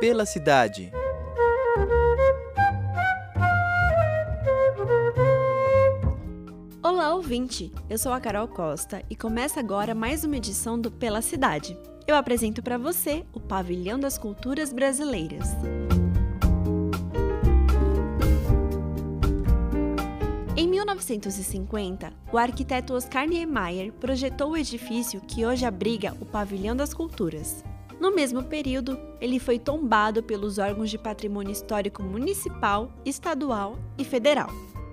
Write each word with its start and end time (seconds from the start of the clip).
Pela 0.00 0.24
cidade. 0.24 0.92
Olá, 6.80 7.12
ouvinte! 7.16 7.72
Eu 7.90 7.98
sou 7.98 8.12
a 8.12 8.20
Carol 8.20 8.46
Costa 8.46 9.02
e 9.10 9.16
começa 9.16 9.58
agora 9.58 9.96
mais 9.96 10.22
uma 10.22 10.36
edição 10.36 10.80
do 10.80 10.88
Pela 10.88 11.20
Cidade. 11.20 11.76
Eu 12.06 12.14
apresento 12.14 12.62
para 12.62 12.78
você 12.78 13.26
o 13.32 13.40
Pavilhão 13.40 13.98
das 13.98 14.16
Culturas 14.16 14.72
Brasileiras. 14.72 15.48
Em 20.56 20.68
1950, 20.68 22.12
o 22.32 22.38
arquiteto 22.38 22.94
Oscar 22.94 23.26
Niemeyer 23.26 23.92
projetou 23.94 24.50
o 24.50 24.56
edifício 24.56 25.20
que 25.20 25.44
hoje 25.44 25.64
abriga 25.64 26.14
o 26.20 26.24
Pavilhão 26.24 26.76
das 26.76 26.94
Culturas. 26.94 27.64
No 28.00 28.14
mesmo 28.14 28.44
período, 28.44 28.98
ele 29.20 29.38
foi 29.40 29.58
tombado 29.58 30.22
pelos 30.22 30.58
órgãos 30.58 30.90
de 30.90 30.96
patrimônio 30.98 31.52
histórico 31.52 32.02
municipal, 32.02 32.92
estadual 33.04 33.78
e 33.96 34.04
federal. 34.04 34.50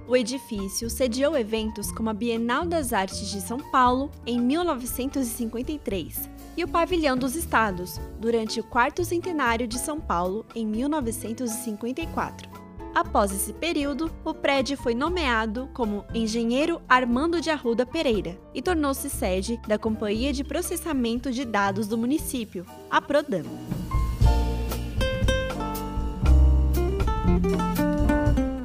O 0.08 0.16
edifício 0.16 0.90
sediou 0.90 1.36
eventos 1.36 1.92
como 1.92 2.10
a 2.10 2.14
Bienal 2.14 2.66
das 2.66 2.94
Artes 2.94 3.30
de 3.30 3.42
São 3.42 3.60
Paulo 3.72 4.12
em 4.26 4.40
1953 4.40 6.30
e 6.56 6.64
o 6.64 6.68
Pavilhão 6.68 7.18
dos 7.18 7.36
Estados 7.36 8.00
durante 8.20 8.60
o 8.60 8.64
quarto 8.64 9.04
centenário 9.04 9.68
de 9.68 9.80
São 9.80 10.00
Paulo 10.00 10.46
em 10.56 10.66
1954. 10.66 12.55
Após 12.96 13.30
esse 13.34 13.52
período, 13.52 14.10
o 14.24 14.34
prédio 14.34 14.78
foi 14.78 14.96
nomeado 14.96 15.70
como 15.74 16.06
Engenheiro 16.14 16.82
Armando 16.88 17.42
de 17.42 17.50
Arruda 17.50 17.86
Pereira 17.86 18.40
e 18.54 18.62
tornou-se 18.62 19.10
sede 19.10 19.60
da 19.68 19.78
Companhia 19.78 20.32
de 20.32 20.46
Processamento 20.46 21.30
de 21.30 21.44
Dados 21.44 21.90
do 21.90 21.98
município, 21.98 22.66
a 22.90 23.02
Prodam. 23.02 23.44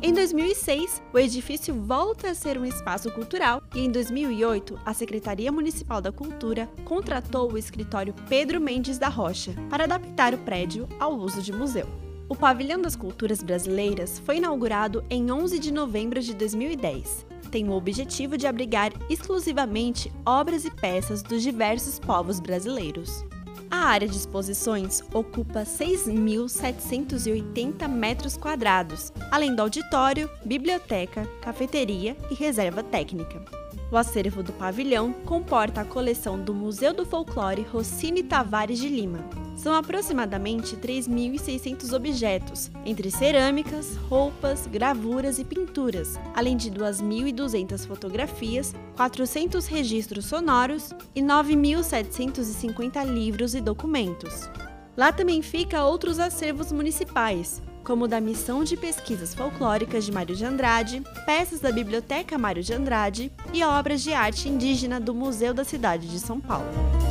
Em 0.01 0.13
2006, 0.13 1.03
o 1.13 1.19
edifício 1.19 1.75
volta 1.75 2.31
a 2.31 2.35
ser 2.35 2.57
um 2.57 2.65
espaço 2.65 3.11
cultural 3.11 3.61
e 3.75 3.81
em 3.81 3.91
2008, 3.91 4.79
a 4.87 4.95
Secretaria 4.95 5.51
Municipal 5.51 6.01
da 6.01 6.13
Cultura 6.13 6.69
contratou 6.85 7.51
o 7.51 7.59
escritório 7.59 8.15
Pedro 8.29 8.61
Mendes 8.61 8.97
da 8.97 9.09
Rocha 9.09 9.53
para 9.69 9.85
adaptar 9.85 10.35
o 10.35 10.39
prédio 10.39 10.89
ao 11.01 11.17
uso 11.17 11.43
de 11.43 11.53
museu. 11.53 12.10
O 12.31 12.35
Pavilhão 12.37 12.81
das 12.81 12.95
Culturas 12.95 13.43
Brasileiras 13.43 14.21
foi 14.21 14.37
inaugurado 14.37 15.05
em 15.11 15.33
11 15.33 15.59
de 15.59 15.73
novembro 15.73 16.21
de 16.21 16.33
2010. 16.33 17.27
Tem 17.51 17.69
o 17.69 17.73
objetivo 17.73 18.39
de 18.39 18.47
abrigar 18.47 18.93
exclusivamente 19.11 20.13
obras 20.25 20.65
e 20.65 20.71
peças 20.71 21.25
dos 21.25 21.43
diversos 21.43 21.99
povos 21.99 22.39
brasileiros. 22.39 23.25
A 23.69 23.79
área 23.79 24.07
de 24.07 24.17
exposições 24.17 25.03
ocupa 25.13 25.63
6.780 25.63 27.89
metros 27.89 28.37
quadrados, 28.37 29.13
além 29.33 29.53
do 29.53 29.63
auditório, 29.63 30.31
biblioteca, 30.45 31.27
cafeteria 31.43 32.17
e 32.31 32.35
reserva 32.35 32.85
técnica. 32.85 33.45
O 33.91 33.97
acervo 33.97 34.41
do 34.41 34.53
pavilhão 34.53 35.13
comporta 35.13 35.81
a 35.81 35.85
coleção 35.85 36.41
do 36.41 36.55
Museu 36.55 36.95
do 36.95 37.05
Folclore 37.05 37.63
Rossini 37.63 38.23
Tavares 38.23 38.79
de 38.79 38.89
Lima. 38.89 39.50
São 39.61 39.75
aproximadamente 39.75 40.75
3.600 40.75 41.93
objetos, 41.93 42.71
entre 42.87 43.11
cerâmicas, 43.11 43.95
roupas, 44.09 44.67
gravuras 44.67 45.39
e 45.39 45.45
pinturas, 45.45 46.19
além 46.35 46.57
de 46.57 46.71
2.200 46.71 47.87
fotografias, 47.87 48.75
400 48.97 49.67
registros 49.67 50.25
sonoros 50.25 50.95
e 51.15 51.21
9.750 51.21 53.05
livros 53.05 53.55
e 53.55 53.61
documentos. 53.61 54.49
Lá 54.97 55.13
também 55.13 55.43
fica 55.43 55.85
outros 55.85 56.19
acervos 56.19 56.73
municipais, 56.73 57.61
como 57.85 58.07
o 58.07 58.09
da 58.09 58.19
Missão 58.19 58.65
de 58.65 58.79
Pesquisas 58.79 59.35
Folclóricas 59.35 60.07
de 60.07 60.13
Mário 60.13 60.35
de 60.35 60.45
Andrade, 60.47 61.03
peças 61.27 61.61
da 61.61 61.71
Biblioteca 61.71 62.39
Mário 62.39 62.63
de 62.63 62.73
Andrade 62.73 63.31
e 63.53 63.63
obras 63.63 64.01
de 64.03 64.15
arte 64.15 64.49
indígena 64.49 64.99
do 64.99 65.15
Museu 65.15 65.53
da 65.53 65.65
Cidade 65.65 66.09
de 66.09 66.19
São 66.19 66.41
Paulo. 66.41 67.10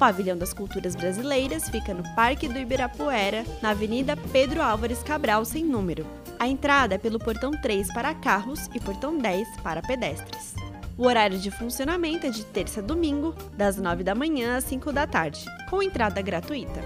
Pavilhão 0.00 0.38
das 0.38 0.54
Culturas 0.54 0.96
Brasileiras 0.96 1.68
fica 1.68 1.92
no 1.92 2.02
Parque 2.14 2.48
do 2.48 2.58
Ibirapuera, 2.58 3.44
na 3.60 3.70
Avenida 3.70 4.16
Pedro 4.32 4.62
Álvares 4.62 5.02
Cabral, 5.02 5.44
sem 5.44 5.62
número. 5.62 6.06
A 6.38 6.48
entrada 6.48 6.94
é 6.94 6.98
pelo 6.98 7.18
portão 7.18 7.50
3 7.50 7.92
para 7.92 8.14
carros 8.14 8.66
e 8.74 8.80
portão 8.80 9.18
10 9.18 9.60
para 9.62 9.82
pedestres. 9.82 10.54
O 10.96 11.04
horário 11.04 11.38
de 11.38 11.50
funcionamento 11.50 12.26
é 12.26 12.30
de 12.30 12.46
terça 12.46 12.80
a 12.80 12.82
domingo, 12.82 13.34
das 13.58 13.76
9 13.76 14.02
da 14.02 14.14
manhã 14.14 14.56
às 14.56 14.64
5 14.64 14.90
da 14.90 15.06
tarde, 15.06 15.44
com 15.68 15.82
entrada 15.82 16.22
gratuita. 16.22 16.80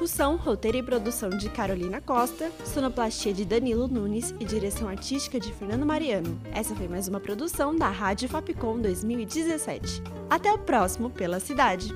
Locução, 0.00 0.36
roteiro 0.36 0.78
e 0.78 0.82
produção 0.82 1.28
de 1.28 1.50
Carolina 1.50 2.00
Costa, 2.00 2.50
sonoplastia 2.64 3.34
de 3.34 3.44
Danilo 3.44 3.86
Nunes 3.86 4.34
e 4.40 4.46
direção 4.46 4.88
artística 4.88 5.38
de 5.38 5.52
Fernando 5.52 5.84
Mariano. 5.84 6.40
Essa 6.54 6.74
foi 6.74 6.88
mais 6.88 7.06
uma 7.06 7.20
produção 7.20 7.76
da 7.76 7.90
Rádio 7.90 8.26
Fapcom 8.26 8.80
2017. 8.80 10.02
Até 10.30 10.50
o 10.50 10.56
próximo 10.56 11.10
Pela 11.10 11.38
Cidade! 11.38 11.94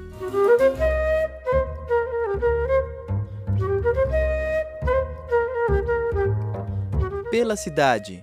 Pela 7.31 7.57
cidade. 7.57 8.23